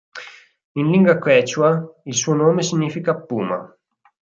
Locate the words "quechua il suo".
1.19-2.33